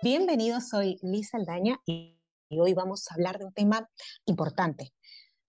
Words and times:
Bienvenidos, 0.00 0.68
soy 0.68 0.96
Lisa 1.02 1.38
Aldaña 1.38 1.80
y 1.84 2.20
hoy 2.50 2.72
vamos 2.72 3.10
a 3.10 3.14
hablar 3.14 3.40
de 3.40 3.46
un 3.46 3.52
tema 3.52 3.90
importante, 4.26 4.92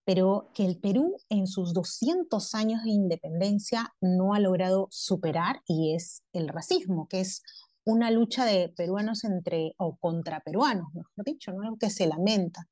pero 0.05 0.50
que 0.55 0.66
el 0.66 0.79
Perú 0.79 1.18
en 1.29 1.46
sus 1.46 1.71
200 1.71 2.55
años 2.55 2.82
de 2.82 2.89
independencia 2.89 3.93
no 4.02 4.34
ha 4.34 4.39
logrado 4.39 4.88
superar 4.89 5.62
y 5.68 5.93
es 5.93 6.23
el 6.34 6.48
racismo, 6.48 7.07
que 7.07 7.20
es 7.20 7.43
una 7.86 8.09
lucha 8.09 8.43
de 8.43 8.70
peruanos 8.70 9.23
entre 9.23 9.75
o 9.77 9.98
contra 9.98 10.39
peruanos, 10.39 10.88
mejor 10.95 11.25
dicho, 11.25 11.54
¿no? 11.54 11.61
algo 11.61 11.77
que 11.77 11.91
se 11.91 12.07
lamenta, 12.07 12.68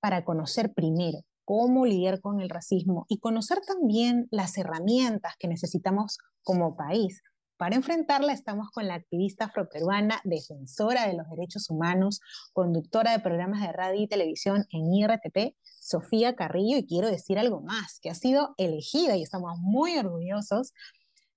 para 0.00 0.24
conocer 0.24 0.74
primero 0.74 1.20
cómo 1.44 1.86
lidiar 1.86 2.20
con 2.20 2.40
el 2.40 2.50
racismo 2.50 3.06
y 3.08 3.20
conocer 3.20 3.60
también 3.60 4.26
las 4.32 4.58
herramientas 4.58 5.34
que 5.38 5.46
necesitamos 5.46 6.18
como 6.42 6.74
país 6.74 7.22
para 7.58 7.74
enfrentarla 7.74 8.32
estamos 8.32 8.70
con 8.70 8.86
la 8.86 8.94
activista 8.94 9.46
afroperuana, 9.46 10.20
defensora 10.24 11.08
de 11.08 11.14
los 11.14 11.28
derechos 11.28 11.68
humanos, 11.68 12.20
conductora 12.52 13.12
de 13.12 13.18
programas 13.18 13.60
de 13.60 13.72
radio 13.72 14.00
y 14.00 14.06
televisión 14.06 14.64
en 14.70 14.94
IRTP, 14.94 15.56
Sofía 15.62 16.36
Carrillo, 16.36 16.78
y 16.78 16.86
quiero 16.86 17.08
decir 17.08 17.38
algo 17.38 17.60
más, 17.60 17.98
que 18.00 18.10
ha 18.10 18.14
sido 18.14 18.54
elegida, 18.58 19.16
y 19.16 19.24
estamos 19.24 19.58
muy 19.58 19.98
orgullosos, 19.98 20.72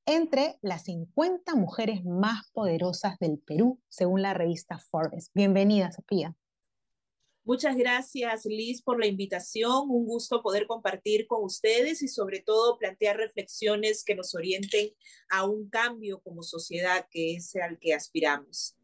entre 0.06 0.60
las 0.62 0.84
50 0.84 1.56
mujeres 1.56 2.06
más 2.06 2.52
poderosas 2.54 3.18
del 3.20 3.40
Perú, 3.40 3.80
según 3.90 4.22
la 4.22 4.34
revista 4.34 4.78
Forbes. 4.78 5.32
Bienvenida, 5.34 5.92
Sofía. 5.92 6.36
Muchas 7.44 7.76
gracias, 7.76 8.46
Liz, 8.46 8.84
por 8.84 9.00
la 9.00 9.08
invitación. 9.08 9.90
Un 9.90 10.06
gusto 10.06 10.44
poder 10.44 10.68
compartir 10.68 11.26
con 11.26 11.44
ustedes 11.44 12.04
y 12.04 12.08
sobre 12.08 12.40
todo 12.40 12.78
plantear 12.78 13.18
reflexiones 13.18 14.04
que 14.04 14.14
nos 14.14 14.36
orienten 14.36 14.92
a 15.30 15.46
un 15.46 15.68
cambio 15.68 16.22
como 16.22 16.44
sociedad 16.44 17.08
que 17.10 17.36
es 17.36 17.56
al 17.56 17.80
que 17.80 17.96
aspiramos. 17.96 18.76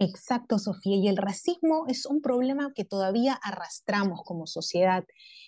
Exacto, 0.00 0.58
Sofía. 0.58 0.96
Y 0.96 1.06
el 1.06 1.16
racismo 1.16 1.84
es 1.86 2.06
un 2.06 2.20
problema 2.20 2.72
que 2.74 2.84
todavía 2.84 3.34
arrastramos 3.34 4.22
como 4.24 4.48
sociedad. 4.48 5.04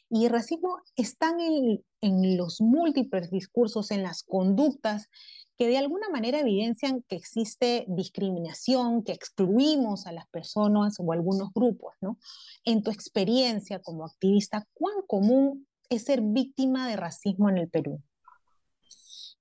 Y 0.08 0.26
el 0.26 0.30
racismo 0.30 0.78
está 0.94 1.30
en, 1.30 1.84
en 2.00 2.36
los 2.36 2.60
múltiples 2.60 3.32
discursos, 3.32 3.90
en 3.90 4.04
las 4.04 4.22
conductas 4.22 5.08
que 5.56 5.68
de 5.68 5.78
alguna 5.78 6.08
manera 6.08 6.40
evidencian 6.40 7.02
que 7.08 7.16
existe 7.16 7.84
discriminación, 7.88 9.02
que 9.04 9.12
excluimos 9.12 10.06
a 10.06 10.12
las 10.12 10.26
personas 10.28 10.96
o 10.98 11.12
algunos 11.12 11.52
grupos, 11.54 11.94
¿no? 12.00 12.18
En 12.64 12.82
tu 12.82 12.90
experiencia 12.90 13.80
como 13.80 14.04
activista, 14.04 14.66
¿cuán 14.74 14.96
común 15.06 15.66
es 15.88 16.04
ser 16.04 16.20
víctima 16.22 16.88
de 16.88 16.96
racismo 16.96 17.48
en 17.48 17.58
el 17.58 17.68
Perú? 17.68 18.00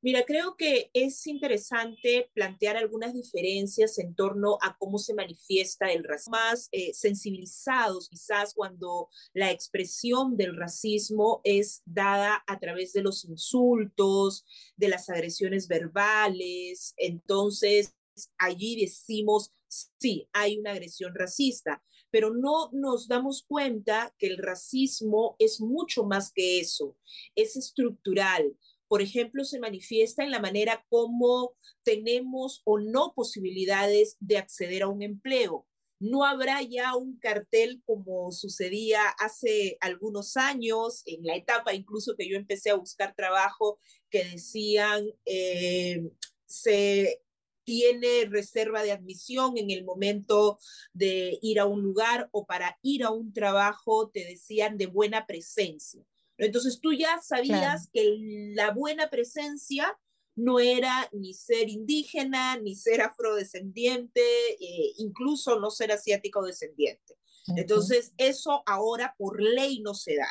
Mira, 0.04 0.26
creo 0.26 0.58
que 0.58 0.92
es 0.94 1.26
interesante 1.28 2.30
plantear 2.34 2.76
algunas 2.76 3.14
diferencias 3.14 3.98
en 4.00 4.14
torno 4.16 4.58
a 4.62 4.78
cómo 4.78 4.98
se 4.98 5.14
manifiesta 5.14 5.94
el 5.94 6.04
racismo, 6.04 6.34
más 6.34 6.68
eh, 6.74 6.94
sensibilizados 6.94 8.10
quizás 8.10 8.54
cuando 8.54 9.08
la 9.34 9.50
expresión 9.50 10.36
del 10.36 10.58
racismo 10.58 11.40
es 11.46 11.84
dada 11.86 12.44
a 12.48 12.60
través 12.60 12.92
de 12.92 13.02
los 13.02 13.24
insultos, 13.24 14.46
de 14.76 14.90
las 14.90 15.10
agresiones 15.10 15.70
verbales. 15.70 16.94
Entonces, 16.98 17.96
allí 18.38 18.76
decimos, 18.82 19.54
sí, 19.70 20.28
hay 20.34 20.58
una 20.58 20.72
agresión 20.72 21.16
racista, 21.16 21.82
pero 22.12 22.34
no 22.34 22.70
nos 22.74 23.08
damos 23.08 23.44
cuenta 23.48 24.14
que 24.18 24.28
el 24.28 24.38
racismo 24.38 25.38
es 25.40 25.62
mucho 25.62 26.04
más 26.04 26.34
que 26.34 26.60
eso, 26.60 26.98
es 27.36 27.56
estructural 27.56 28.58
por 28.94 29.02
ejemplo, 29.02 29.44
se 29.44 29.58
manifiesta 29.58 30.24
en 30.24 30.30
la 30.30 30.40
manera 30.40 30.86
como 30.88 31.56
tenemos 31.82 32.62
o 32.64 32.78
no 32.78 33.14
posibilidades 33.16 34.18
de 34.20 34.38
acceder 34.38 34.84
a 34.84 34.88
un 34.88 35.02
empleo. 35.02 35.66
No 35.98 36.24
habrá 36.24 36.62
ya 36.62 36.96
un 36.96 37.18
cartel 37.18 37.82
como 37.88 38.32
sucedía 38.32 39.02
hace 39.18 39.80
algunos 39.82 40.38
años, 40.38 41.02
en 41.08 41.26
la 41.26 41.36
etapa 41.36 41.74
incluso 41.74 42.16
que 42.16 42.30
yo 42.30 42.38
empecé 42.38 42.70
a 42.70 42.76
buscar 42.76 43.16
trabajo, 43.16 43.80
que 44.12 44.26
decían, 44.26 45.08
eh, 45.26 46.08
se 46.46 47.20
tiene 47.64 48.26
reserva 48.30 48.84
de 48.84 48.92
admisión 48.92 49.58
en 49.58 49.72
el 49.72 49.86
momento 49.86 50.60
de 50.94 51.40
ir 51.42 51.60
a 51.60 51.66
un 51.66 51.82
lugar 51.82 52.30
o 52.32 52.46
para 52.46 52.78
ir 52.84 53.04
a 53.06 53.10
un 53.10 53.34
trabajo 53.34 54.12
te 54.12 54.24
decían 54.24 54.78
de 54.78 54.86
buena 54.86 55.26
presencia. 55.26 56.06
Entonces 56.38 56.80
tú 56.82 56.94
ya 56.94 57.20
sabías 57.22 57.90
que 57.92 58.18
la 58.56 58.72
buena 58.72 59.10
presencia 59.10 59.98
no 60.36 60.60
era 60.60 61.08
ni 61.12 61.34
ser 61.34 61.70
indígena, 61.70 62.58
ni 62.58 62.76
ser 62.76 63.02
afrodescendiente, 63.02 64.22
eh, 64.60 64.94
incluso 64.98 65.60
no 65.60 65.70
ser 65.70 65.92
asiático 65.92 66.44
descendiente. 66.44 67.18
Entonces 67.56 68.14
eso 68.18 68.64
ahora 68.66 69.16
por 69.18 69.42
ley 69.42 69.82
no 69.82 69.94
se 69.94 70.16
da. 70.16 70.30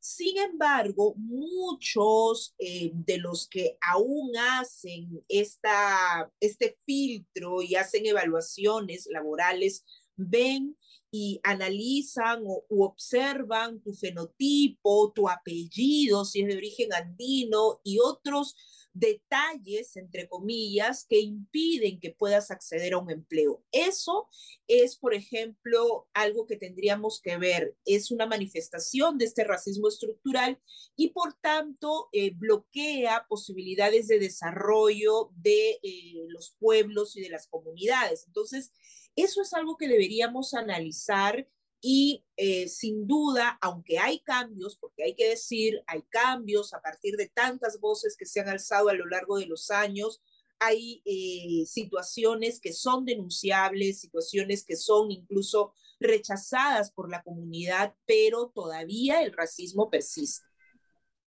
Sin 0.00 0.36
embargo, 0.36 1.14
muchos 1.16 2.54
eh, 2.58 2.90
de 2.92 3.18
los 3.18 3.48
que 3.48 3.78
aún 3.80 4.36
hacen 4.36 5.24
esta, 5.28 6.30
este 6.40 6.78
filtro 6.84 7.62
y 7.62 7.76
hacen 7.76 8.04
evaluaciones 8.04 9.08
laborales 9.10 9.84
ven 10.16 10.76
y 11.16 11.38
analizan 11.44 12.42
o, 12.44 12.64
u 12.68 12.82
observan 12.82 13.80
tu 13.80 13.92
fenotipo, 13.94 15.12
tu 15.14 15.28
apellido, 15.28 16.24
si 16.24 16.40
es 16.40 16.48
de 16.48 16.56
origen 16.56 16.92
andino 16.92 17.80
y 17.84 18.00
otros 18.00 18.56
detalles, 18.94 19.96
entre 19.96 20.28
comillas, 20.28 21.04
que 21.08 21.18
impiden 21.18 22.00
que 22.00 22.10
puedas 22.10 22.50
acceder 22.50 22.94
a 22.94 22.98
un 22.98 23.10
empleo. 23.10 23.62
Eso 23.72 24.28
es, 24.68 24.96
por 24.96 25.14
ejemplo, 25.14 26.08
algo 26.14 26.46
que 26.46 26.56
tendríamos 26.56 27.20
que 27.20 27.36
ver. 27.36 27.76
Es 27.84 28.10
una 28.10 28.26
manifestación 28.26 29.18
de 29.18 29.26
este 29.26 29.44
racismo 29.44 29.88
estructural 29.88 30.60
y, 30.96 31.10
por 31.10 31.34
tanto, 31.34 32.08
eh, 32.12 32.30
bloquea 32.34 33.26
posibilidades 33.28 34.06
de 34.06 34.20
desarrollo 34.20 35.30
de 35.36 35.80
eh, 35.82 36.24
los 36.28 36.56
pueblos 36.58 37.16
y 37.16 37.20
de 37.20 37.30
las 37.30 37.48
comunidades. 37.48 38.24
Entonces, 38.26 38.72
eso 39.16 39.42
es 39.42 39.52
algo 39.52 39.76
que 39.76 39.88
deberíamos 39.88 40.54
analizar 40.54 41.48
y 41.86 42.24
eh, 42.38 42.66
sin 42.68 43.06
duda, 43.06 43.58
aunque 43.60 43.98
hay 43.98 44.20
cambios, 44.20 44.74
porque 44.74 45.04
hay 45.04 45.14
que 45.14 45.28
decir, 45.28 45.82
hay 45.86 46.00
cambios 46.08 46.72
a 46.72 46.80
partir 46.80 47.16
de 47.18 47.28
tantas 47.28 47.78
voces 47.78 48.16
que 48.16 48.24
se 48.24 48.40
han 48.40 48.48
alzado 48.48 48.88
a 48.88 48.94
lo 48.94 49.04
largo 49.04 49.36
de 49.36 49.44
los 49.44 49.70
años, 49.70 50.22
hay 50.60 51.02
eh, 51.04 51.66
situaciones 51.66 52.58
que 52.58 52.72
son 52.72 53.04
denunciables, 53.04 54.00
situaciones 54.00 54.64
que 54.64 54.76
son 54.76 55.10
incluso 55.10 55.74
rechazadas 56.00 56.90
por 56.90 57.10
la 57.10 57.22
comunidad, 57.22 57.94
pero 58.06 58.50
todavía 58.54 59.22
el 59.22 59.34
racismo 59.34 59.90
persiste. 59.90 60.46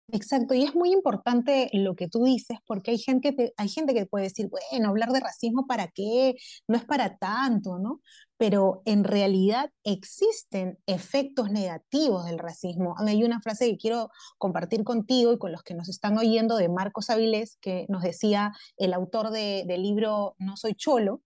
Exacto, 0.09 0.53
y 0.53 0.63
es 0.63 0.73
muy 0.73 0.94
importante 0.94 1.69
lo 1.73 1.95
que 1.95 2.07
tú 2.07 2.23
dices, 2.23 2.59
porque 2.66 2.91
hay 2.91 2.97
gente, 2.97 3.35
que, 3.35 3.53
hay 3.57 3.68
gente 3.68 3.94
que 3.94 4.06
puede 4.06 4.25
decir, 4.25 4.50
bueno, 4.50 4.88
hablar 4.88 5.12
de 5.12 5.19
racismo 5.19 5.68
para 5.68 5.90
qué, 5.90 6.35
no 6.66 6.78
es 6.78 6.85
para 6.85 7.18
tanto, 7.18 7.78
¿no? 7.78 8.00
Pero 8.38 8.84
en 8.85 9.03
realidad 9.03 9.69
existen 9.84 10.79
efectos 10.85 11.51
negativos 11.51 12.25
del 12.25 12.40
racismo. 12.40 12.96
Hay 12.97 13.25
una 13.25 13.41
frase 13.41 13.69
que 13.69 13.78
quiero 13.78 14.09
compartir 14.38 14.85
contigo 14.85 15.34
y 15.34 15.40
con 15.40 15.51
los 15.51 15.62
que 15.62 15.73
nos 15.73 15.90
están 15.90 16.17
oyendo 16.17 16.56
de 16.56 16.69
Marcos 16.69 17.09
Avilés, 17.09 17.57
que 17.59 17.85
nos 17.90 18.01
decía 18.01 18.53
el 18.78 18.94
autor 18.94 19.31
del 19.31 19.81
libro 19.81 20.35
No 20.38 20.56
soy 20.56 20.73
cholo, 20.75 21.22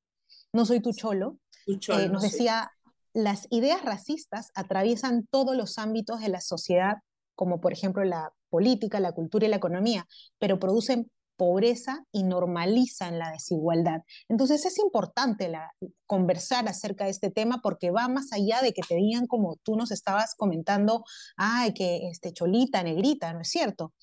no 0.53 0.65
soy 0.65 0.79
tu 0.79 0.91
cholo, 0.91 1.37
eh, 1.67 2.09
nos 2.09 2.23
decía, 2.23 2.71
las 3.13 3.45
ideas 3.51 3.83
racistas 3.83 4.51
atraviesan 4.55 5.27
todos 5.29 5.55
los 5.55 5.77
ámbitos 5.77 6.19
de 6.19 6.29
la 6.29 6.41
sociedad 6.41 6.97
como 7.41 7.59
por 7.59 7.73
ejemplo 7.73 8.03
la 8.03 8.31
política, 8.51 8.99
la 8.99 9.13
cultura 9.13 9.47
y 9.47 9.49
la 9.49 9.55
economía, 9.55 10.07
pero 10.37 10.59
producen 10.59 11.09
pobreza 11.37 12.05
y 12.11 12.21
normalizan 12.21 13.17
la 13.17 13.31
desigualdad. 13.31 14.01
Entonces 14.29 14.63
es 14.63 14.77
importante 14.77 15.49
la, 15.49 15.71
conversar 16.05 16.67
acerca 16.67 17.05
de 17.05 17.09
este 17.09 17.31
tema 17.31 17.59
porque 17.63 17.89
va 17.89 18.07
más 18.09 18.31
allá 18.31 18.61
de 18.61 18.73
que 18.73 18.83
te 18.87 18.93
digan 18.93 19.25
como 19.25 19.55
tú 19.63 19.75
nos 19.75 19.89
estabas 19.89 20.35
comentando, 20.35 21.03
ay, 21.35 21.73
que 21.73 22.09
este, 22.11 22.31
cholita, 22.31 22.83
negrita, 22.83 23.33
¿no 23.33 23.41
es 23.41 23.49
cierto? 23.49 23.95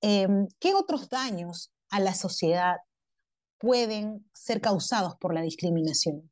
Em, 0.00 0.46
¿Qué 0.60 0.74
otros 0.74 1.08
daños 1.08 1.72
a 1.90 1.98
la 1.98 2.14
sociedad 2.14 2.76
pueden 3.58 4.24
ser 4.32 4.60
causados 4.60 5.16
por 5.16 5.34
la 5.34 5.42
discriminación? 5.42 6.30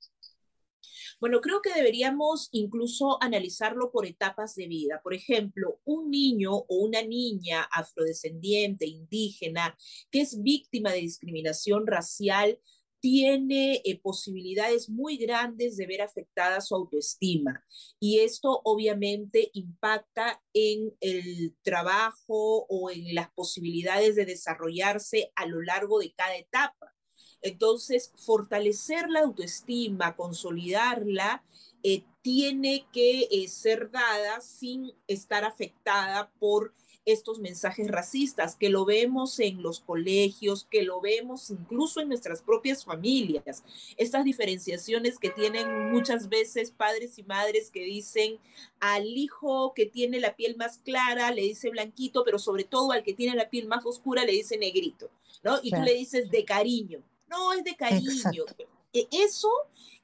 Bueno, 1.22 1.40
creo 1.40 1.62
que 1.62 1.72
deberíamos 1.72 2.48
incluso 2.50 3.22
analizarlo 3.22 3.92
por 3.92 4.06
etapas 4.06 4.56
de 4.56 4.66
vida. 4.66 5.00
Por 5.04 5.14
ejemplo, 5.14 5.78
un 5.84 6.10
niño 6.10 6.52
o 6.52 6.66
una 6.68 7.00
niña 7.02 7.62
afrodescendiente, 7.70 8.86
indígena, 8.86 9.78
que 10.10 10.22
es 10.22 10.42
víctima 10.42 10.90
de 10.90 10.98
discriminación 10.98 11.86
racial, 11.86 12.58
tiene 12.98 13.82
eh, 13.84 14.00
posibilidades 14.00 14.90
muy 14.90 15.16
grandes 15.16 15.76
de 15.76 15.86
ver 15.86 16.02
afectada 16.02 16.60
su 16.60 16.74
autoestima. 16.74 17.64
Y 18.00 18.18
esto 18.18 18.60
obviamente 18.64 19.52
impacta 19.54 20.42
en 20.52 20.92
el 20.98 21.56
trabajo 21.62 22.66
o 22.68 22.90
en 22.90 23.14
las 23.14 23.30
posibilidades 23.30 24.16
de 24.16 24.26
desarrollarse 24.26 25.30
a 25.36 25.46
lo 25.46 25.62
largo 25.62 26.00
de 26.00 26.12
cada 26.14 26.34
etapa. 26.34 26.92
Entonces, 27.42 28.12
fortalecer 28.16 29.10
la 29.10 29.20
autoestima, 29.20 30.16
consolidarla, 30.16 31.42
eh, 31.82 32.04
tiene 32.22 32.86
que 32.92 33.28
eh, 33.30 33.48
ser 33.48 33.90
dada 33.90 34.40
sin 34.40 34.92
estar 35.08 35.44
afectada 35.44 36.30
por 36.38 36.72
estos 37.04 37.40
mensajes 37.40 37.88
racistas, 37.88 38.54
que 38.54 38.68
lo 38.68 38.84
vemos 38.84 39.40
en 39.40 39.62
los 39.62 39.80
colegios, 39.80 40.68
que 40.70 40.82
lo 40.82 41.00
vemos 41.00 41.50
incluso 41.50 42.00
en 42.00 42.08
nuestras 42.08 42.42
propias 42.42 42.84
familias. 42.84 43.64
Estas 43.96 44.24
diferenciaciones 44.24 45.18
que 45.18 45.30
tienen 45.30 45.90
muchas 45.90 46.28
veces 46.28 46.70
padres 46.70 47.18
y 47.18 47.24
madres 47.24 47.70
que 47.70 47.82
dicen 47.82 48.38
al 48.78 49.06
hijo 49.06 49.72
que 49.74 49.86
tiene 49.86 50.20
la 50.20 50.36
piel 50.36 50.56
más 50.56 50.78
clara 50.78 51.32
le 51.32 51.42
dice 51.42 51.70
blanquito, 51.70 52.22
pero 52.24 52.38
sobre 52.38 52.64
todo 52.64 52.92
al 52.92 53.02
que 53.02 53.14
tiene 53.14 53.36
la 53.36 53.50
piel 53.50 53.66
más 53.66 53.84
oscura 53.84 54.24
le 54.24 54.32
dice 54.32 54.56
negrito, 54.56 55.10
¿no? 55.42 55.58
Y 55.62 55.70
tú 55.70 55.80
le 55.82 55.94
dices 55.94 56.30
de 56.30 56.44
cariño. 56.44 57.02
No, 57.32 57.52
es 57.54 57.64
de 57.64 57.74
cariño. 57.74 58.44
E, 58.92 59.08
eso 59.10 59.50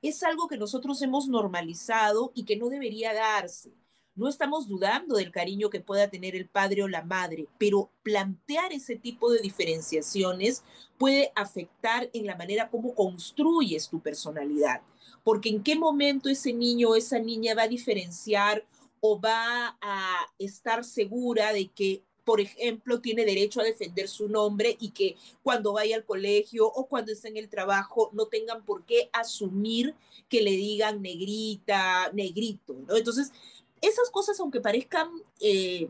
es 0.00 0.22
algo 0.22 0.48
que 0.48 0.56
nosotros 0.56 1.00
hemos 1.02 1.28
normalizado 1.28 2.32
y 2.34 2.44
que 2.44 2.56
no 2.56 2.70
debería 2.70 3.12
darse. 3.12 3.70
No 4.14 4.28
estamos 4.28 4.66
dudando 4.66 5.16
del 5.16 5.30
cariño 5.30 5.70
que 5.70 5.80
pueda 5.80 6.08
tener 6.08 6.34
el 6.34 6.48
padre 6.48 6.82
o 6.82 6.88
la 6.88 7.04
madre, 7.04 7.46
pero 7.58 7.90
plantear 8.02 8.72
ese 8.72 8.96
tipo 8.96 9.30
de 9.30 9.40
diferenciaciones 9.40 10.64
puede 10.96 11.30
afectar 11.36 12.10
en 12.12 12.26
la 12.26 12.34
manera 12.34 12.69
como 12.70 12.94
construyes 12.94 13.88
tu 13.88 14.00
personalidad. 14.00 14.81
Porque 15.22 15.50
en 15.50 15.62
qué 15.62 15.76
momento 15.76 16.28
ese 16.28 16.52
niño 16.52 16.90
o 16.90 16.96
esa 16.96 17.19
niña 17.19 17.54
va 17.54 17.64
a 17.64 17.69
diferenciar 17.69 18.66
o 19.00 19.20
va 19.20 19.76
a 19.81 20.26
estar 20.38 20.82
segura 20.82 21.52
de 21.52 21.69
que 21.69 22.02
por 22.28 22.42
ejemplo, 22.42 23.00
tiene 23.00 23.25
derecho 23.25 23.62
a 23.62 23.64
defender 23.64 24.06
su 24.06 24.28
nombre 24.28 24.76
y 24.78 24.90
que 24.90 25.16
cuando 25.42 25.72
vaya 25.72 25.96
al 25.96 26.04
colegio 26.04 26.66
o 26.66 26.84
cuando 26.86 27.10
esté 27.10 27.28
en 27.28 27.38
el 27.38 27.48
trabajo 27.48 28.10
no 28.12 28.26
tengan 28.26 28.66
por 28.66 28.84
qué 28.84 29.08
asumir 29.14 29.94
que 30.28 30.42
le 30.42 30.50
digan 30.50 31.00
negrita, 31.00 32.10
negrito, 32.12 32.76
¿no? 32.86 32.98
Entonces, 32.98 33.32
esas 33.80 34.10
cosas, 34.10 34.38
aunque 34.40 34.60
parezcan 34.60 35.08
eh, 35.40 35.88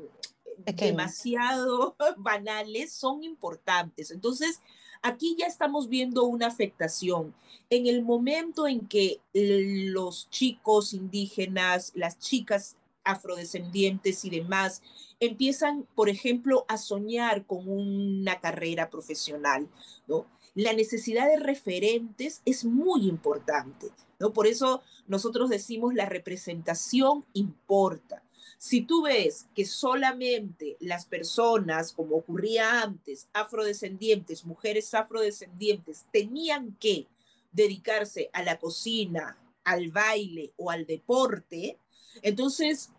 demasiado 0.76 1.96
banales, 2.18 2.92
son 2.92 3.24
importantes. 3.24 4.12
Entonces, 4.12 4.60
aquí 5.02 5.34
ya 5.36 5.46
estamos 5.46 5.88
viendo 5.88 6.22
una 6.22 6.46
afectación. 6.46 7.34
En 7.68 7.88
el 7.88 8.02
momento 8.02 8.68
en 8.68 8.86
que 8.86 9.18
los 9.32 10.30
chicos 10.30 10.94
indígenas, 10.94 11.90
las 11.96 12.16
chicas 12.20 12.76
afrodescendientes 13.08 14.24
y 14.24 14.30
demás 14.30 14.82
empiezan, 15.18 15.86
por 15.94 16.08
ejemplo, 16.08 16.64
a 16.68 16.76
soñar 16.76 17.46
con 17.46 17.68
una 17.68 18.40
carrera 18.40 18.90
profesional, 18.90 19.68
¿no? 20.06 20.26
La 20.54 20.72
necesidad 20.72 21.28
de 21.28 21.38
referentes 21.38 22.42
es 22.44 22.64
muy 22.64 23.06
importante. 23.06 23.90
¿no? 24.18 24.32
Por 24.32 24.46
eso 24.46 24.82
nosotros 25.06 25.50
decimos 25.50 25.94
la 25.94 26.06
representación 26.06 27.24
importa. 27.32 28.22
Si 28.58 28.80
tú 28.80 29.02
ves 29.02 29.46
que 29.54 29.64
solamente 29.64 30.76
las 30.80 31.06
personas, 31.06 31.92
como 31.92 32.16
ocurría 32.16 32.82
antes, 32.82 33.28
afrodescendientes, 33.32 34.44
mujeres 34.44 34.92
afrodescendientes, 34.94 36.06
tenían 36.12 36.76
que 36.80 37.06
dedicarse 37.52 38.28
a 38.32 38.42
la 38.42 38.58
cocina, 38.58 39.38
al 39.62 39.92
baile 39.92 40.52
o 40.56 40.70
al 40.70 40.86
deporte, 40.86 41.78
entonces 42.22 42.90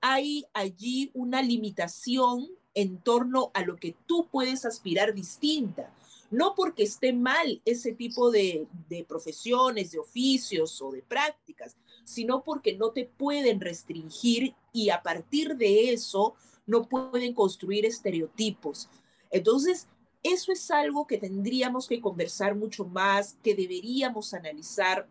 hay 0.00 0.46
allí 0.52 1.10
una 1.14 1.42
limitación 1.42 2.48
en 2.74 2.98
torno 2.98 3.50
a 3.54 3.62
lo 3.62 3.76
que 3.76 3.96
tú 4.06 4.28
puedes 4.30 4.64
aspirar 4.64 5.14
distinta 5.14 5.92
no 6.30 6.54
porque 6.54 6.82
esté 6.82 7.12
mal 7.12 7.60
ese 7.64 7.92
tipo 7.92 8.30
de, 8.30 8.66
profesiones, 9.06 9.92
de 9.92 9.98
oficios 9.98 10.80
o 10.82 10.90
de 10.90 11.02
prácticas, 11.02 11.76
sino 12.04 12.42
porque 12.42 12.76
no 12.76 12.90
te 12.90 13.04
pueden 13.04 13.60
restringir 13.60 14.54
y 14.72 14.90
a 14.90 15.02
partir 15.02 15.56
de 15.56 15.92
eso 15.92 16.34
no 16.66 16.88
pueden 16.88 17.32
construir 17.34 17.86
estereotipos. 17.86 18.88
Entonces, 19.30 19.88
eso 20.22 20.52
es 20.52 20.70
algo 20.70 21.06
que 21.06 21.18
tendríamos 21.18 21.86
que 21.86 22.00
conversar 22.00 22.54
mucho 22.54 22.84
más, 22.84 23.36
que 23.42 23.54
deberíamos 23.54 24.34
analizar. 24.34 25.08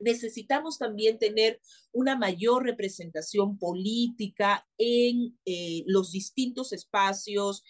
Necesitamos 0.00 0.78
también 0.78 1.18
tener 1.18 1.60
una 1.92 2.16
mayor 2.16 2.64
representación 2.64 3.58
política 3.58 4.66
en 4.78 5.38
eh, 5.44 5.84
los 5.86 6.12
distintos 6.12 6.72
espacios, 6.72 7.62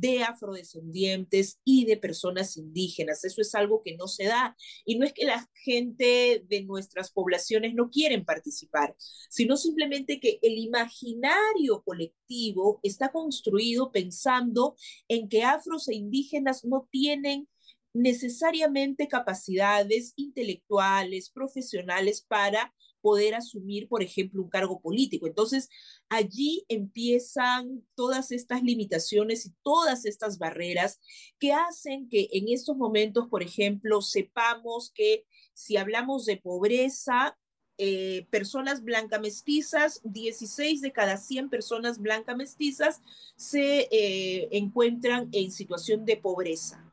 de 0.00 0.22
afrodescendientes 0.22 1.58
y 1.64 1.86
de 1.86 1.96
personas 1.96 2.56
indígenas. 2.56 3.24
Eso 3.24 3.40
es 3.40 3.54
algo 3.54 3.82
que 3.82 3.96
no 3.96 4.08
se 4.08 4.24
da. 4.24 4.56
Y 4.84 4.98
no 4.98 5.06
es 5.06 5.12
que 5.12 5.24
la 5.24 5.48
gente 5.54 6.44
de 6.46 6.62
nuestras 6.64 7.10
poblaciones 7.10 7.74
no 7.74 7.90
quieren 7.90 8.24
participar, 8.24 8.94
sino 9.30 9.56
simplemente 9.56 10.20
que 10.20 10.38
el 10.42 10.58
imaginario 10.58 11.82
colectivo 11.82 12.80
está 12.82 13.10
construido 13.10 13.90
pensando 13.90 14.76
en 15.08 15.28
que 15.28 15.44
afros 15.44 15.88
e 15.88 15.94
indígenas 15.94 16.64
no 16.64 16.88
tienen 16.90 17.48
necesariamente 17.96 19.08
capacidades 19.08 20.12
intelectuales, 20.16 21.30
profesionales 21.30 22.22
para 22.22 22.74
poder 23.00 23.36
asumir, 23.36 23.88
por 23.88 24.02
ejemplo, 24.02 24.42
un 24.42 24.48
cargo 24.48 24.80
político. 24.80 25.26
Entonces, 25.26 25.68
allí 26.08 26.64
empiezan 26.68 27.84
todas 27.94 28.32
estas 28.32 28.62
limitaciones 28.62 29.46
y 29.46 29.54
todas 29.62 30.04
estas 30.04 30.38
barreras 30.38 30.98
que 31.38 31.52
hacen 31.52 32.08
que 32.08 32.28
en 32.32 32.48
estos 32.48 32.76
momentos, 32.76 33.28
por 33.28 33.42
ejemplo, 33.42 34.02
sepamos 34.02 34.90
que 34.92 35.24
si 35.54 35.76
hablamos 35.76 36.26
de 36.26 36.36
pobreza, 36.36 37.38
eh, 37.78 38.26
personas 38.30 38.82
blanca 38.82 39.18
mestizas, 39.18 40.00
16 40.04 40.80
de 40.80 40.92
cada 40.92 41.16
100 41.16 41.50
personas 41.50 41.98
blanca 41.98 42.34
mestizas 42.34 43.02
se 43.36 43.86
eh, 43.90 44.48
encuentran 44.50 45.28
en 45.32 45.52
situación 45.52 46.04
de 46.06 46.16
pobreza. 46.16 46.90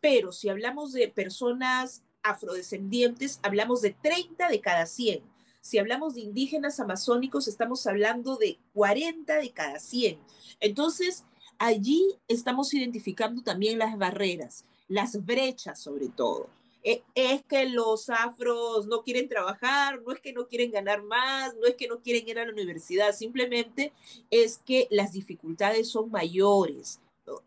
Pero 0.00 0.32
si 0.32 0.48
hablamos 0.48 0.92
de 0.92 1.08
personas 1.08 2.02
afrodescendientes, 2.22 3.40
hablamos 3.42 3.82
de 3.82 3.90
30 3.90 4.48
de 4.48 4.60
cada 4.60 4.86
100. 4.86 5.22
Si 5.60 5.78
hablamos 5.78 6.14
de 6.14 6.20
indígenas 6.20 6.78
amazónicos, 6.78 7.48
estamos 7.48 7.86
hablando 7.86 8.36
de 8.36 8.58
40 8.74 9.36
de 9.38 9.50
cada 9.50 9.78
100. 9.78 10.18
Entonces, 10.60 11.24
allí 11.58 12.18
estamos 12.28 12.72
identificando 12.74 13.42
también 13.42 13.78
las 13.78 13.98
barreras, 13.98 14.64
las 14.88 15.24
brechas 15.24 15.80
sobre 15.80 16.08
todo. 16.08 16.48
E, 16.84 17.02
es 17.16 17.42
que 17.42 17.68
los 17.68 18.08
afros 18.10 18.86
no 18.86 19.02
quieren 19.02 19.28
trabajar, 19.28 20.00
no 20.02 20.12
es 20.12 20.20
que 20.20 20.32
no 20.32 20.46
quieren 20.46 20.70
ganar 20.70 21.02
más, 21.02 21.56
no 21.56 21.66
es 21.66 21.74
que 21.74 21.88
no 21.88 22.00
quieren 22.00 22.28
ir 22.28 22.38
a 22.38 22.44
la 22.44 22.52
universidad, 22.52 23.12
simplemente 23.12 23.92
es 24.30 24.58
que 24.58 24.86
las 24.90 25.12
dificultades 25.12 25.88
son 25.88 26.12
mayores. 26.12 27.00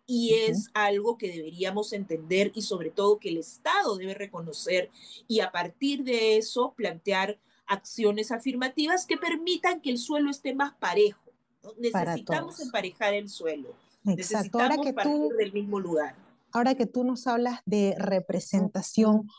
Y 0.05 0.33
es 0.33 0.69
algo 0.73 1.17
que 1.17 1.31
deberíamos 1.31 1.93
entender 1.93 2.51
y 2.55 2.61
sobre 2.61 2.89
todo 2.89 3.19
que 3.19 3.29
el 3.29 3.37
Estado 3.37 3.95
debe 3.95 4.13
reconocer 4.13 4.89
y 5.27 5.39
a 5.39 5.51
partir 5.51 6.03
de 6.03 6.37
eso 6.37 6.73
plantear 6.75 7.39
acciones 7.65 8.31
afirmativas 8.31 9.05
que 9.05 9.17
permitan 9.17 9.79
que 9.79 9.91
el 9.91 9.97
suelo 9.97 10.31
esté 10.31 10.53
más 10.53 10.73
parejo. 10.73 11.21
Necesitamos 11.77 12.59
emparejar 12.59 13.13
el 13.13 13.29
suelo. 13.29 13.69
Exacto. 14.05 14.57
Necesitamos 14.57 14.85
que 14.85 14.93
partir 14.93 15.13
tú, 15.13 15.29
del 15.37 15.53
mismo 15.53 15.79
lugar. 15.79 16.15
Ahora 16.51 16.75
que 16.75 16.87
tú 16.87 17.03
nos 17.03 17.27
hablas 17.27 17.61
de 17.65 17.95
representación, 17.97 19.29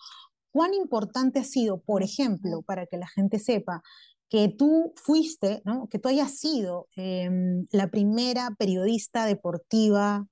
¿cuán 0.53 0.75
importante 0.75 1.41
ha 1.41 1.45
sido, 1.45 1.79
por 1.79 2.03
ejemplo, 2.03 2.63
para 2.63 2.87
que 2.87 2.99
la 2.99 3.09
gente 3.09 3.39
sepa, 3.39 3.83
que 4.31 4.49
tú 4.49 4.95
fuiste, 4.97 5.61
¿no? 5.67 5.89
que 5.89 5.99
tú 5.99 6.09
hayas 6.09 6.39
sido 6.39 6.89
em, 6.97 7.67
la 7.73 7.89
primera 7.89 8.51
periodista 8.59 9.27
deportiva 9.27 10.27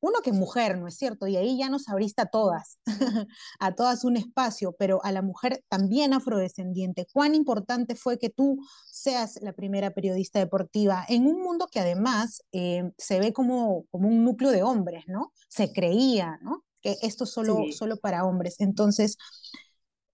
uno 0.00 0.20
que 0.22 0.30
es 0.30 0.36
mujer, 0.36 0.78
¿no 0.78 0.86
es 0.86 0.96
cierto? 0.96 1.26
Y 1.26 1.36
ahí 1.36 1.58
ya 1.58 1.68
nos 1.68 1.88
abriste 1.88 2.22
a 2.22 2.26
todas, 2.26 2.78
a 3.58 3.74
todas 3.74 4.04
un 4.04 4.16
espacio, 4.16 4.74
pero 4.78 5.04
a 5.04 5.12
la 5.12 5.22
mujer 5.22 5.62
también 5.68 6.12
afrodescendiente. 6.12 7.06
¿Cuán 7.12 7.34
importante 7.34 7.96
fue 7.96 8.18
que 8.18 8.30
tú 8.30 8.58
seas 8.86 9.38
la 9.42 9.52
primera 9.52 9.90
periodista 9.90 10.38
deportiva 10.38 11.04
en 11.08 11.26
un 11.26 11.42
mundo 11.42 11.68
que 11.70 11.80
además 11.80 12.42
eh, 12.52 12.92
se 12.96 13.18
ve 13.18 13.32
como, 13.32 13.84
como 13.90 14.08
un 14.08 14.24
núcleo 14.24 14.50
de 14.50 14.62
hombres, 14.62 15.04
¿no? 15.08 15.32
Se 15.48 15.72
creía, 15.72 16.38
¿no? 16.42 16.64
Que 16.80 16.96
esto 17.02 17.24
es 17.24 17.30
solo, 17.30 17.64
solo 17.72 17.96
para 17.96 18.24
hombres. 18.24 18.56
Entonces, 18.60 19.16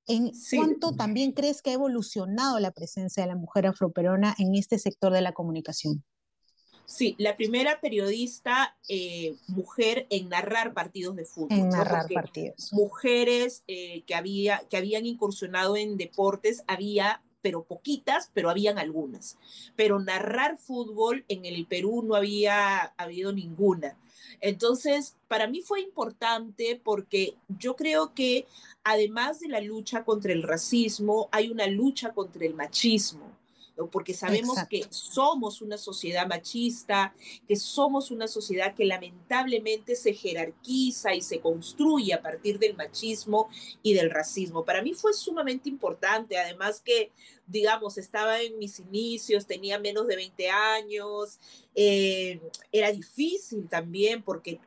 ¿en 0.06 0.32
cuánto 0.56 0.92
también 0.92 1.32
crees 1.32 1.62
que 1.62 1.70
ha 1.70 1.75
evolucionado 1.75 2.58
la 2.61 2.70
presencia 2.70 3.23
de 3.23 3.28
la 3.28 3.37
mujer 3.37 3.66
afroperona 3.66 4.34
en 4.38 4.54
este 4.54 4.78
sector 4.78 5.12
de 5.12 5.23
la 5.23 5.32
comunicación? 5.32 6.04
Sí, 6.87 7.14
la 7.18 7.37
primera 7.37 7.80
periodista 7.80 8.76
eh, 8.88 9.37
mujer 9.49 10.06
en 10.11 10.28
narrar 10.28 10.75
partidos 10.75 11.16
de 11.16 11.25
fútbol. 11.25 11.58
En 11.58 11.68
narrar 11.70 12.06
partidos. 12.12 12.73
Mujeres 12.73 13.64
eh, 13.66 14.02
que, 14.06 14.14
había, 14.14 14.62
que 14.68 14.76
habían 14.76 15.06
incursionado 15.06 15.76
en 15.76 15.96
deportes, 15.96 16.62
había, 16.66 17.23
pero 17.40 17.64
poquitas, 17.64 18.30
pero 18.34 18.50
habían 18.50 18.78
algunas. 18.78 19.38
Pero 19.76 19.99
narrar 19.99 20.58
fútbol 20.58 21.25
en 21.28 21.46
el 21.46 21.66
Perú 21.66 22.02
no 22.02 22.16
había 22.16 22.92
habido 22.99 23.32
ninguna. 23.32 23.96
Entonces, 24.40 25.16
para 25.28 25.47
mí 25.47 25.61
fue 25.62 25.81
importante 25.81 26.81
porque 26.83 27.35
yo 27.59 27.76
creo 27.76 28.14
que 28.14 28.47
además 28.83 29.40
de 29.40 29.49
la 29.49 29.61
lucha 29.61 30.04
contra 30.04 30.33
el 30.33 30.43
racismo, 30.43 31.28
hay 31.33 31.50
una 31.50 31.66
lucha 31.66 32.12
contra 32.12 32.45
el 32.45 32.54
machismo 32.54 33.33
porque 33.90 34.14
sabemos 34.14 34.57
que 34.71 34.87
somos 34.90 35.61
una 35.61 35.78
sociedad 35.78 36.26
machista, 36.26 37.14
que 37.47 37.57
somos 37.57 38.11
una 38.11 38.28
sociedad 38.28 38.75
que 38.75 38.85
lamentablemente 38.85 39.97
se 39.97 40.14
jerarquiza 40.14 41.14
y 41.14 41.21
se 41.21 41.40
construye 41.40 42.14
a 42.14 42.23
partir 42.23 42.59
del 42.59 42.76
machismo 42.76 43.49
y 43.83 43.95
del 43.95 44.11
racismo. 44.11 44.64
Para 44.64 44.83
mí 44.83 44.95
fue 44.95 45.12
sumamente 45.12 45.69
importante, 45.69 46.38
además 46.38 46.81
que, 46.85 47.11
digamos, 47.47 47.99
estaba 47.99 48.40
en 48.40 48.59
mis 48.59 48.78
inicios, 48.78 49.47
tenía 49.47 49.78
menos 49.78 50.07
de 50.07 50.16
20 50.16 50.50
años, 50.50 51.40
eh, 51.75 52.40
era 52.71 52.93
difícil 52.93 53.69
también 53.69 54.23
porque 54.23 54.61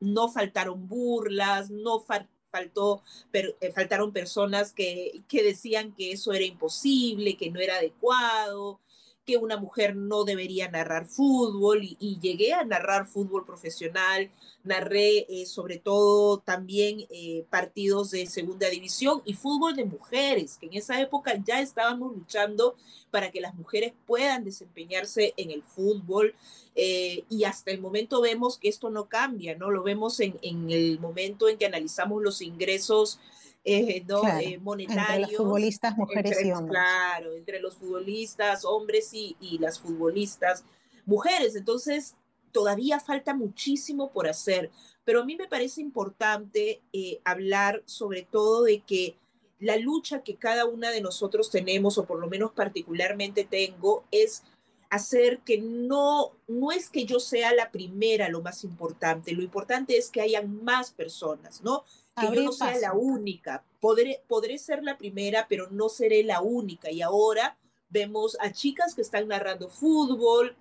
no 0.00 0.28
faltaron 0.28 0.88
burlas, 0.88 1.70
no 1.70 2.00
faltaron 2.00 2.37
faltó, 2.50 3.02
eh, 3.32 3.72
faltaron 3.74 4.12
personas 4.12 4.72
que, 4.72 5.22
que 5.28 5.42
decían 5.42 5.92
que 5.92 6.12
eso 6.12 6.32
era 6.32 6.44
imposible, 6.44 7.36
que 7.36 7.50
no 7.50 7.60
era 7.60 7.76
adecuado, 7.76 8.80
que 9.28 9.36
una 9.36 9.58
mujer 9.58 9.94
no 9.94 10.24
debería 10.24 10.70
narrar 10.70 11.04
fútbol 11.04 11.82
y, 11.82 12.18
llegué 12.18 12.54
a 12.54 12.64
narrar 12.64 13.04
fútbol 13.04 13.44
profesional, 13.44 14.30
narré 14.64 15.26
eh, 15.28 15.44
sobre 15.44 15.76
todo 15.76 16.38
también 16.38 17.04
eh, 17.10 17.44
partidos 17.50 18.10
de 18.10 18.24
segunda 18.24 18.70
división 18.70 19.20
y 19.26 19.34
fútbol 19.34 19.76
de 19.76 19.84
mujeres, 19.84 20.56
que 20.56 20.64
en 20.64 20.72
esa 20.72 20.98
época 20.98 21.38
ya 21.46 21.60
estábamos 21.60 22.16
luchando 22.16 22.74
para 23.10 23.30
que 23.30 23.42
las 23.42 23.54
mujeres 23.54 23.92
puedan 24.06 24.44
desempeñarse 24.44 25.34
en 25.36 25.50
el 25.50 25.62
fútbol 25.62 26.34
eh, 26.74 27.24
y 27.28 27.44
hasta 27.44 27.70
el 27.70 27.82
momento 27.82 28.22
vemos 28.22 28.56
que 28.56 28.70
esto 28.70 28.88
no 28.88 29.10
cambia, 29.10 29.56
¿no? 29.56 29.70
Lo 29.70 29.82
vemos 29.82 30.20
en, 30.20 30.38
en 30.40 30.70
el 30.70 30.98
momento 31.00 31.50
en 31.50 31.58
que 31.58 31.66
analizamos 31.66 32.22
los 32.22 32.40
ingresos 32.40 33.20
eh, 33.68 34.04
¿no? 34.06 34.22
Eh, 34.38 34.58
monetarios. 34.58 35.08
Entre 35.08 35.20
los 35.20 35.36
futbolistas 35.36 35.96
mujeres 35.96 36.44
y 36.44 36.52
hombres. 36.52 36.80
Claro, 36.80 37.34
entre 37.34 37.60
los 37.60 37.76
futbolistas 37.76 38.64
hombres 38.64 39.12
y, 39.12 39.36
y 39.40 39.58
las 39.58 39.78
futbolistas 39.80 40.64
mujeres. 41.04 41.56
Entonces, 41.56 42.16
todavía 42.52 43.00
falta 43.00 43.34
muchísimo 43.34 44.10
por 44.10 44.28
hacer, 44.28 44.70
pero 45.04 45.22
a 45.22 45.24
mí 45.24 45.36
me 45.36 45.48
parece 45.48 45.80
importante 45.80 46.82
eh, 46.92 47.20
hablar 47.24 47.82
sobre 47.86 48.22
todo 48.22 48.64
de 48.64 48.80
que 48.80 49.16
la 49.58 49.76
lucha 49.76 50.22
que 50.22 50.36
cada 50.36 50.66
una 50.66 50.90
de 50.90 51.00
nosotros 51.00 51.50
tenemos, 51.50 51.98
o 51.98 52.04
por 52.04 52.20
lo 52.20 52.28
menos 52.28 52.52
particularmente 52.52 53.44
tengo, 53.44 54.04
es 54.10 54.44
hacer 54.90 55.40
que 55.40 55.58
no, 55.58 56.32
no 56.46 56.72
es 56.72 56.88
que 56.88 57.04
yo 57.04 57.20
sea 57.20 57.52
la 57.54 57.70
primera 57.70 58.28
lo 58.28 58.40
más 58.40 58.64
importante, 58.64 59.32
lo 59.32 59.42
importante 59.42 59.96
es 59.96 60.10
que 60.10 60.20
hayan 60.20 60.62
más 60.64 60.92
personas, 60.92 61.62
¿no? 61.62 61.84
Que 62.20 62.34
yo 62.34 62.42
no 62.42 62.52
sea 62.52 62.78
la 62.78 62.92
única. 62.92 63.64
Podré, 63.80 64.22
podré 64.26 64.58
ser 64.58 64.82
la 64.82 64.98
primera, 64.98 65.46
pero 65.48 65.70
no 65.70 65.88
seré 65.88 66.22
la 66.22 66.40
única. 66.40 66.90
Y 66.90 67.02
ahora 67.02 67.58
vemos 67.88 68.36
a 68.40 68.52
chicas 68.52 68.94
que 68.94 69.02
están 69.02 69.28
narrando 69.28 69.68
fútbol, 69.68 70.56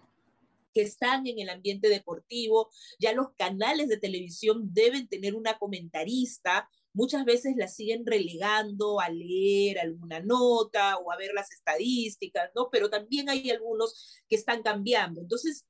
que 0.73 0.81
están 0.81 1.25
en 1.27 1.39
el 1.39 1.49
ambiente 1.49 1.89
deportivo. 1.89 2.69
Ya 2.99 3.13
los 3.13 3.31
canales 3.31 3.89
de 3.89 3.97
televisión 3.97 4.73
deben 4.73 5.07
tener 5.07 5.35
una 5.35 5.57
comentarista. 5.57 6.69
Muchas 6.93 7.25
veces 7.25 7.55
la 7.57 7.67
siguen 7.67 8.05
relegando 8.05 8.99
a 8.99 9.09
leer 9.09 9.79
alguna 9.79 10.19
nota 10.19 10.97
o 10.97 11.11
a 11.11 11.17
ver 11.17 11.31
las 11.33 11.51
estadísticas, 11.51 12.51
¿no? 12.55 12.69
Pero 12.71 12.89
también 12.89 13.29
hay 13.29 13.49
algunos 13.49 14.21
que 14.29 14.35
están 14.35 14.61
cambiando. 14.61 15.21
Entonces, 15.21 15.65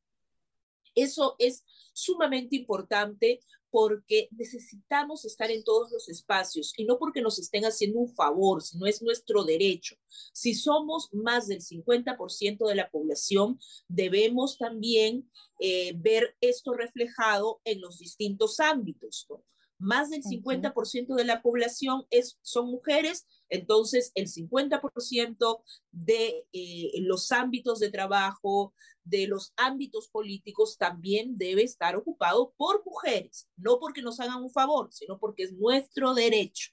eso 0.93 1.35
es 1.37 1.63
sumamente 1.93 2.55
importante 2.55 3.39
porque 3.71 4.29
necesitamos 4.31 5.25
estar 5.25 5.51
en 5.51 5.63
todos 5.63 5.91
los 5.91 6.09
espacios 6.09 6.73
y 6.77 6.85
no 6.85 6.97
porque 6.97 7.21
nos 7.21 7.39
estén 7.39 7.65
haciendo 7.65 7.99
un 7.99 8.13
favor, 8.13 8.61
sino 8.61 8.85
es 8.85 9.01
nuestro 9.01 9.43
derecho. 9.43 9.95
Si 10.33 10.53
somos 10.53 11.09
más 11.13 11.47
del 11.47 11.61
50% 11.61 12.67
de 12.67 12.75
la 12.75 12.89
población, 12.89 13.59
debemos 13.87 14.57
también 14.57 15.29
eh, 15.59 15.93
ver 15.97 16.35
esto 16.41 16.73
reflejado 16.73 17.61
en 17.63 17.81
los 17.81 17.99
distintos 17.99 18.59
ámbitos. 18.59 19.27
Más 19.79 20.09
del 20.09 20.23
50% 20.23 21.15
de 21.15 21.25
la 21.25 21.41
población 21.41 22.05
es, 22.09 22.39
son 22.41 22.71
mujeres, 22.71 23.27
entonces 23.49 24.11
el 24.15 24.27
50% 24.27 25.61
de 25.91 26.45
eh, 26.51 26.91
los 27.01 27.31
ámbitos 27.31 27.79
de 27.79 27.91
trabajo, 27.91 28.73
de 29.03 29.27
los 29.27 29.53
ámbitos 29.55 30.09
políticos 30.09 30.77
también 30.77 31.37
debe 31.37 31.63
estar 31.63 31.95
ocupado 31.95 32.53
por 32.57 32.83
mujeres, 32.85 33.47
no 33.55 33.79
porque 33.79 34.01
nos 34.01 34.19
hagan 34.19 34.43
un 34.43 34.51
favor, 34.51 34.89
sino 34.91 35.19
porque 35.19 35.43
es 35.43 35.53
nuestro 35.53 36.13
derecho. 36.13 36.71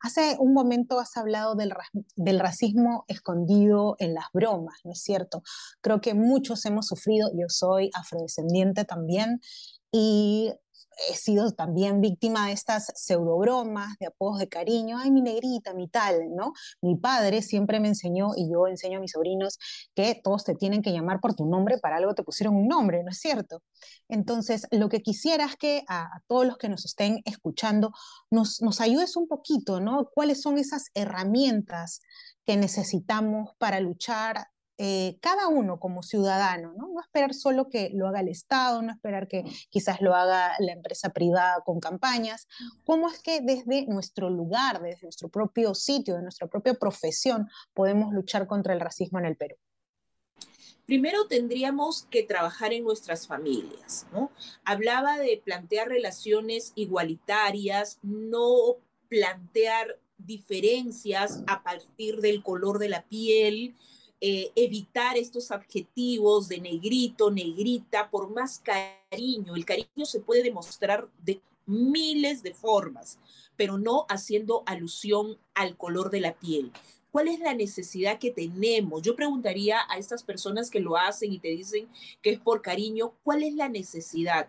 Hace 0.00 0.36
un 0.38 0.52
momento 0.52 0.98
has 0.98 1.16
hablado 1.16 1.54
del, 1.54 1.72
del, 2.16 2.40
racismo 2.40 3.04
escondido 3.08 3.96
en 3.98 4.14
las 4.14 4.26
bromas, 4.32 4.80
¿no 4.84 4.92
es 4.92 5.02
cierto? 5.02 5.42
Creo 5.80 6.00
que 6.00 6.14
muchos 6.14 6.64
hemos 6.66 6.86
sufrido, 6.86 7.30
yo 7.32 7.46
soy 7.48 7.90
afrodescendiente 7.94 8.84
también, 8.84 9.40
y 9.92 10.52
he 11.10 11.14
sido 11.14 11.52
también 11.52 12.00
víctima 12.00 12.46
de 12.46 12.52
estas 12.52 12.92
pseudobromas, 12.94 13.96
de 13.98 14.06
apodos 14.06 14.38
de 14.38 14.48
cariño, 14.48 14.98
ay, 14.98 15.10
mi 15.10 15.22
negrita, 15.22 15.74
mi 15.74 15.88
tal, 15.88 16.34
¿no? 16.34 16.52
Mi 16.80 16.96
padre 16.96 17.42
siempre 17.42 17.80
me 17.80 17.88
enseñó, 17.88 18.30
y 18.36 18.50
yo 18.50 18.66
enseño 18.66 18.98
a 18.98 19.00
mis 19.00 19.12
sobrinos, 19.12 19.58
que 19.94 20.20
todos 20.22 20.44
te 20.44 20.54
tienen 20.54 20.82
que 20.82 20.92
llamar 20.92 21.20
por 21.20 21.34
tu 21.34 21.46
nombre, 21.46 21.78
para 21.78 21.96
algo 21.96 22.14
te 22.14 22.22
pusieron 22.22 22.56
un 22.56 22.68
nombre, 22.68 23.02
¿no 23.02 23.10
es 23.10 23.18
cierto? 23.18 23.62
Entonces, 24.08 24.66
lo 24.70 24.88
que 24.88 25.00
quisiera 25.00 25.44
es 25.46 25.56
que 25.56 25.84
a, 25.88 26.08
todos 26.26 26.46
los 26.46 26.58
que 26.58 26.68
nos 26.68 26.84
estén 26.84 27.20
escuchando 27.24 27.92
nos, 28.30 28.62
nos 28.62 28.80
ayudes 28.80 29.16
un 29.16 29.28
poquito, 29.28 29.80
¿no? 29.80 30.08
¿Cuáles 30.14 30.40
son 30.40 30.58
esas 30.58 30.86
herramientas 30.94 32.00
que 32.44 32.56
necesitamos 32.56 33.50
para 33.58 33.80
luchar 33.80 34.48
eh, 34.76 35.18
cada 35.20 35.46
uno 35.46 35.78
como 35.78 36.02
ciudadano, 36.02 36.72
¿no? 36.76 36.88
No 36.88 37.00
esperar 37.00 37.32
solo 37.32 37.68
que 37.68 37.90
lo 37.94 38.08
haga 38.08 38.20
el 38.20 38.28
Estado, 38.28 38.82
no 38.82 38.92
esperar 38.92 39.28
que 39.28 39.44
quizás 39.70 40.00
lo 40.00 40.14
haga 40.14 40.52
la 40.58 40.72
empresa 40.72 41.10
privada 41.10 41.62
con 41.64 41.78
campañas. 41.78 42.48
¿Cómo 42.84 43.08
es 43.08 43.20
que 43.20 43.40
desde 43.40 43.86
nuestro 43.86 44.30
lugar, 44.30 44.82
desde 44.82 45.02
nuestro 45.02 45.28
propio 45.28 45.74
sitio, 45.74 46.16
de 46.16 46.22
nuestra 46.22 46.48
propia 46.48 46.74
profesión, 46.74 47.48
podemos 47.72 48.12
luchar 48.12 48.48
contra 48.48 48.74
el 48.74 48.80
racismo 48.80 49.20
en 49.20 49.26
el 49.26 49.36
Perú? 49.36 49.56
Primero 50.86 51.26
tendríamos 51.28 52.06
que 52.10 52.24
trabajar 52.24 52.72
en 52.72 52.84
nuestras 52.84 53.26
familias, 53.26 54.06
¿no? 54.12 54.30
Hablaba 54.64 55.18
de 55.18 55.40
plantear 55.42 55.88
relaciones 55.88 56.72
igualitarias, 56.74 57.98
no 58.02 58.76
plantear 59.08 59.98
diferencias 60.18 61.42
a 61.46 61.62
partir 61.62 62.20
del 62.20 62.42
color 62.42 62.78
de 62.78 62.88
la 62.88 63.02
piel, 63.02 63.74
eh, 64.26 64.52
evitar 64.56 65.18
estos 65.18 65.50
adjetivos 65.50 66.48
de 66.48 66.58
negrito, 66.58 67.30
negrita, 67.30 68.08
por 68.08 68.30
más 68.30 68.58
cariño. 68.64 69.54
El 69.54 69.66
cariño 69.66 70.06
se 70.06 70.20
puede 70.20 70.42
demostrar 70.42 71.06
de 71.22 71.42
miles 71.66 72.42
de 72.42 72.54
formas, 72.54 73.18
pero 73.54 73.76
no 73.76 74.06
haciendo 74.08 74.62
alusión 74.64 75.36
al 75.52 75.76
color 75.76 76.08
de 76.08 76.20
la 76.22 76.32
piel. 76.32 76.72
¿Cuál 77.12 77.28
es 77.28 77.38
la 77.38 77.52
necesidad 77.52 78.18
que 78.18 78.30
tenemos? 78.30 79.02
Yo 79.02 79.14
preguntaría 79.14 79.80
a 79.90 79.98
estas 79.98 80.22
personas 80.22 80.70
que 80.70 80.80
lo 80.80 80.96
hacen 80.96 81.30
y 81.30 81.38
te 81.38 81.48
dicen 81.48 81.86
que 82.22 82.30
es 82.30 82.40
por 82.40 82.62
cariño, 82.62 83.12
¿cuál 83.24 83.42
es 83.42 83.52
la 83.52 83.68
necesidad? 83.68 84.48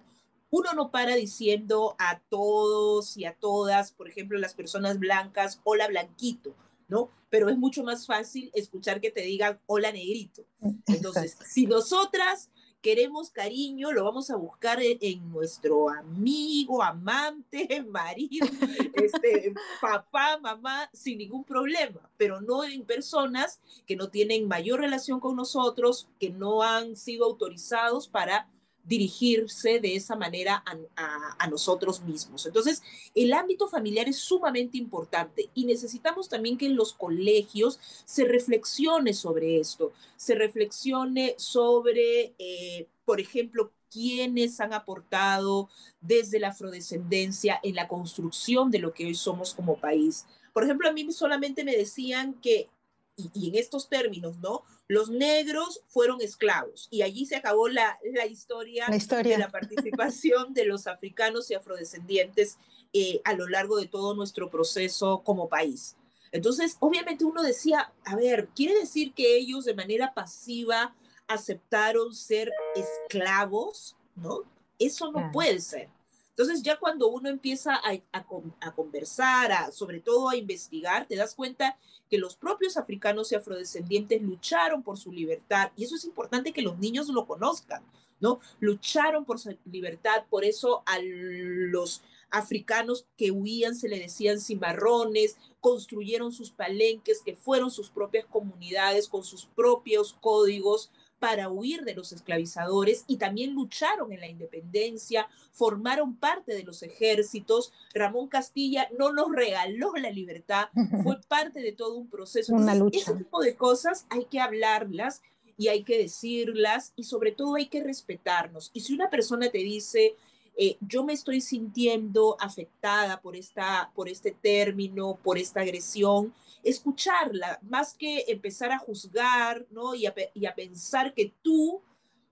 Uno 0.51 0.72
no 0.72 0.89
para 0.89 1.15
diciendo 1.15 1.98
a 2.00 2.22
todos 2.29 3.17
y 3.17 3.25
a 3.25 3.34
todas, 3.34 3.91
por 3.91 4.08
ejemplo, 4.08 4.39
las 4.39 4.53
personas 4.53 5.00
blancas, 5.00 5.60
hola 5.65 5.89
blanquito 5.89 6.55
¿no? 6.87 7.09
Pero 7.29 7.49
es 7.49 7.57
mucho 7.57 7.83
más 7.83 8.05
fácil 8.05 8.51
escuchar 8.53 9.01
que 9.01 9.11
te 9.11 9.21
digan 9.21 9.59
hola 9.65 9.91
negrito. 9.91 10.45
Entonces, 10.87 11.37
si 11.45 11.67
nosotras 11.67 12.49
queremos 12.85 13.31
cariño, 13.31 13.91
lo 13.91 14.03
vamos 14.03 14.29
a 14.29 14.35
buscar 14.35 14.77
en, 14.79 15.31
nuestro 15.31 15.89
amigo, 15.89 16.83
amante, 16.83 17.83
marido, 17.89 18.45
este, 18.93 19.55
papá, 19.81 20.37
mamá, 20.39 20.87
sin 20.93 21.17
ningún 21.17 21.43
problema, 21.43 22.07
pero 22.15 22.41
no 22.41 22.63
en 22.63 22.85
personas 22.85 23.59
que 23.87 23.95
no 23.95 24.09
tienen 24.09 24.47
mayor 24.47 24.81
relación 24.81 25.19
con 25.19 25.35
nosotros, 25.35 26.07
que 26.19 26.29
no 26.29 26.61
han 26.61 26.95
sido 26.95 27.25
autorizados 27.25 28.07
para 28.07 28.51
dirigirse 28.85 29.79
de 29.79 29.95
esa 29.95 30.15
manera 30.15 30.63
a, 30.65 31.47
nosotros 31.49 32.01
mismos. 32.01 32.45
Entonces, 32.45 32.81
el 33.13 33.31
ámbito 33.31 33.67
familiar 33.67 34.09
es 34.09 34.17
sumamente 34.17 34.77
importante 34.77 35.49
y 35.53 35.65
necesitamos 35.65 36.27
también 36.27 36.57
que 36.57 36.65
en 36.65 36.75
los 36.75 36.91
colegios 36.91 37.79
se 38.03 38.25
reflexione 38.25 39.13
sobre 39.13 39.59
esto, 39.59 39.93
se 40.17 40.33
reflexione 40.33 41.35
sobre, 41.37 42.33
eh, 42.39 42.87
por 43.05 43.21
ejemplo, 43.21 43.71
quiénes 43.91 44.59
han 44.59 44.73
aportado 44.73 45.69
desde 46.01 46.39
la 46.39 46.49
afrodescendencia 46.49 47.59
en 47.63 47.75
la 47.75 47.87
construcción 47.87 48.71
de 48.71 48.79
lo 48.79 48.93
que 48.93 49.05
hoy 49.05 49.15
somos 49.15 49.53
como 49.53 49.77
país. 49.77 50.25
Por 50.51 50.63
ejemplo, 50.63 50.89
a 50.89 50.93
mí 50.93 51.09
solamente 51.11 51.63
me 51.63 51.77
decían 51.77 52.33
que 52.41 52.69
y, 53.17 53.50
en 53.50 53.55
estos 53.55 53.89
términos, 53.89 54.39
¿no? 54.39 54.63
Los 54.88 55.10
negros 55.10 55.81
fueron 55.88 56.22
esclavos 56.22 56.88
y 56.91 57.01
allí 57.01 57.25
se 57.25 57.36
acabó 57.36 57.67
la, 57.69 57.98
historia, 58.29 58.88
de 58.88 59.38
la 59.38 59.50
participación 59.50 60.53
de 60.53 60.65
los 60.65 60.88
africanos 60.88 61.50
y 61.50 61.55
afrodescendientes 61.55 62.57
eh, 62.93 63.22
a 63.24 63.34
lo 63.34 63.48
largo 63.48 63.77
de 63.77 63.88
todo 63.88 64.15
nuestro 64.15 64.50
proceso 64.50 65.22
como 65.24 65.50
país. 65.50 65.95
Entonces, 66.31 66.75
obviamente 66.79 67.24
uno 67.24 67.41
decía, 67.41 67.93
a 68.03 68.15
ver, 68.15 68.50
¿quiere 68.55 68.77
decir 68.77 69.13
que 69.13 69.38
ellos 69.38 69.65
de 69.65 69.74
manera 69.74 70.13
pasiva 70.13 70.93
aceptaron 71.27 72.13
ser 72.13 72.51
esclavos? 72.75 73.95
¿No? 74.15 74.41
Eso 74.77 75.12
no 75.12 75.31
puede 75.31 75.62
ser. 75.62 75.89
Entonces 76.37 76.63
ya 76.63 76.77
cuando 76.77 77.07
uno 77.07 77.29
empieza 77.29 77.79
a, 78.11 78.73
conversar, 78.73 79.71
sobre 79.71 80.01
todo 80.01 80.27
a 80.27 80.35
investigar, 80.35 81.07
te 81.07 81.15
das 81.15 81.33
cuenta 81.33 81.77
que 82.09 82.17
los 82.17 82.35
propios 82.35 82.75
africanos 82.75 83.31
y 83.31 83.35
afrodescendientes 83.35 84.21
lucharon 84.21 84.83
por 84.83 84.97
su 84.97 85.13
libertad 85.13 85.71
y 85.77 85.85
eso 85.85 85.95
es 85.95 86.03
importante 86.03 86.51
que 86.51 86.61
los 86.61 86.77
niños 86.77 87.07
lo 87.07 87.25
conozcan, 87.25 87.83
¿no? 88.19 88.41
Lucharon 88.59 89.23
por 89.23 89.39
su 89.39 89.57
libertad, 89.63 90.25
por 90.29 90.43
eso 90.43 90.83
a 90.85 90.99
los 90.99 92.01
africanos 92.31 93.05
que 93.15 93.31
huían 93.31 93.73
se 93.73 93.87
le 93.87 93.97
decían 93.97 94.41
cimarrones, 94.41 95.37
construyeron 95.61 96.33
sus 96.33 96.51
palenques 96.51 97.21
que 97.23 97.33
fueron 97.33 97.71
sus 97.71 97.89
propias 97.89 98.25
comunidades 98.25 99.07
con 99.07 99.23
sus 99.23 99.45
propios 99.45 100.17
códigos, 100.19 100.91
para 101.19 101.50
huir 101.50 101.84
de 101.84 101.95
los 101.95 102.12
esclavizadores 102.12 103.03
y 103.07 103.17
también 103.17 103.53
lucharon 103.53 104.12
en 104.12 104.19
la 104.19 104.27
independencia, 104.27 105.27
formaron 105.51 106.15
parte 106.15 106.53
de 106.53 106.63
los 106.63 106.84
ejércitos. 106.84 107.72
Ramón 107.93 108.27
Castilla 108.27 108.88
no 108.98 109.12
nos 109.12 109.31
regaló 109.31 109.93
la 109.95 110.10
libertad, 110.10 110.67
fue 111.03 111.19
parte 111.27 111.62
de 111.62 111.72
todo 111.72 111.95
un 111.95 112.10
proceso. 112.10 112.53
Una 112.53 112.75
lucha. 112.75 113.00
Ese 113.00 113.15
tipo 113.15 113.41
de 113.41 113.55
cosas 113.55 114.05
hay 114.10 114.25
que 114.25 114.39
hablarlas 114.39 115.22
y 115.57 115.69
hay 115.69 115.84
que 115.84 115.98
decirlas 115.98 116.93
y 116.95 117.05
sobre 117.05 117.31
todo 117.31 117.55
hay 117.55 117.67
que 117.67 117.84
respetarnos. 117.84 118.72
Y 118.74 118.81
si 118.81 118.93
una 118.93 119.10
persona 119.10 119.50
te 119.50 119.60
dice, 119.60 120.15
eh, 120.57 120.77
yo 120.79 121.03
me 121.03 121.13
estoy 121.13 121.41
sintiendo 121.41 122.38
afectada 122.39 123.19
por, 123.21 123.35
esta, 123.35 123.91
por 123.93 124.07
este 124.07 124.31
término, 124.31 125.19
por 125.21 125.38
esta 125.38 125.62
agresión, 125.62 126.33
escucharla, 126.63 127.59
más 127.63 127.93
que 127.93 128.25
empezar 128.27 128.71
a 128.71 128.79
juzgar, 128.79 129.65
¿no? 129.69 129.95
Y 129.95 130.05
a, 130.05 130.15
pensar 130.55 131.13
que 131.13 131.33
tú 131.41 131.81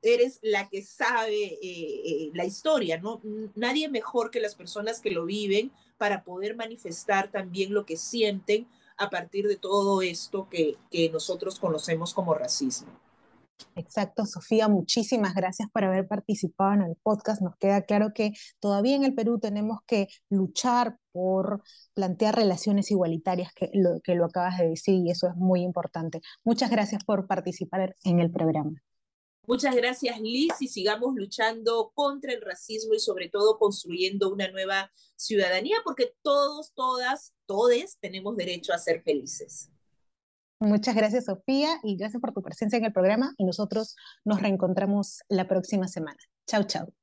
eres 0.02 0.40
la 0.42 0.70
que 0.70 0.82
sabe 0.82 1.60
eh, 1.62 1.62
eh, 1.62 2.32
la 2.34 2.46
historia, 2.46 2.98
¿no? 2.98 3.22
Nadie 3.56 3.90
mejor 3.90 4.32
que 4.32 4.40
las 4.40 4.56
personas 4.56 5.02
que 5.02 5.12
lo 5.12 5.26
viven 5.26 5.72
para 5.98 6.24
poder 6.24 6.56
manifestar 6.56 7.30
también 7.30 7.74
lo 7.74 7.86
que 7.86 7.98
sienten 7.98 8.68
a 8.98 9.10
partir 9.10 9.48
de 9.48 9.58
todo 9.58 10.02
esto 10.02 10.48
que 10.50 10.78
nosotros 11.12 11.60
conocemos 11.60 12.14
como 12.14 12.34
racismo. 12.34 12.88
Exacto, 13.76 14.26
Sofía, 14.26 14.68
muchísimas 14.68 15.34
gracias 15.34 15.70
por 15.72 15.84
haber 15.84 16.08
participado 16.08 16.74
en 16.74 16.82
el 16.84 16.96
podcast. 17.02 17.42
Nos 17.42 17.56
queda 17.58 17.82
claro 17.84 18.12
que 18.14 18.34
todavía 18.60 18.96
en 18.96 19.04
el 19.04 19.16
Perú 19.16 19.40
tenemos 19.40 19.80
que 19.88 20.08
luchar 20.30 20.98
por 21.12 21.64
plantear 21.94 22.36
relaciones 22.36 22.92
igualitarias, 22.92 23.52
que 23.54 23.70
lo, 23.74 24.00
que 24.02 24.16
lo 24.16 24.26
acabas 24.26 24.58
de 24.58 24.70
decir, 24.70 24.96
y 24.96 25.10
eso 25.12 25.28
es 25.28 25.36
muy 25.36 25.62
importante. 25.62 26.22
Muchas 26.44 26.70
gracias 26.70 27.04
por 27.04 27.28
participar 27.28 27.96
en 28.04 28.20
el 28.20 28.32
programa. 28.32 28.82
Muchas 29.46 29.76
gracias, 29.76 30.22
Liz, 30.22 30.54
y 30.62 30.70
sigamos 30.70 31.16
luchando 31.16 31.92
contra 31.94 32.32
el 32.32 32.42
racismo 32.42 32.94
y 32.94 33.00
sobre 33.00 33.28
todo 33.28 33.58
construyendo 33.58 34.32
una 34.32 34.50
nueva 34.50 34.90
ciudadanía, 35.18 35.78
porque 35.84 36.14
todos, 36.22 36.72
todas, 36.74 37.34
todes 37.46 37.98
tenemos 38.00 38.38
derecho 38.38 38.72
a 38.72 38.78
ser 38.78 39.04
felices. 39.04 39.73
Muchas 40.64 40.96
gracias, 40.96 41.26
Sofía, 41.26 41.78
y 41.84 41.98
gracias 41.98 42.22
por 42.22 42.32
tu 42.32 42.42
presencia 42.42 42.78
en 42.78 42.86
el 42.86 42.94
programa. 42.94 43.34
Y 43.38 43.44
nosotros 43.44 43.98
nos 44.24 44.42
reencontramos 44.42 45.20
la 45.28 45.46
próxima 45.46 45.90
semana. 45.90 46.18
Chau, 46.48 46.64
chau. 46.64 47.03